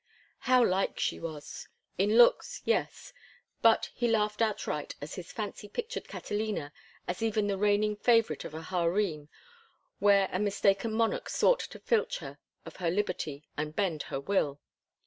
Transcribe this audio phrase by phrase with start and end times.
[0.49, 1.67] How like she was!
[1.99, 3.13] In looks, yes;
[3.61, 6.73] but he laughed outright as his fancy pictured Catalina
[7.07, 9.29] as even the reigning favorite of a harem
[9.99, 14.59] where a mistaken monarch sought to filch her of her liberty and bend her will.